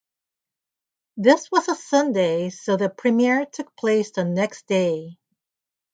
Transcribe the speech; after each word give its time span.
This 1.15 1.51
was 1.51 1.69
a 1.69 1.75
Sunday, 1.75 2.49
so 2.49 2.75
the 2.75 2.89
premiere 2.89 3.45
took 3.45 3.75
place 3.77 4.09
the 4.09 4.25
next 4.25 4.65
day. 4.65 5.19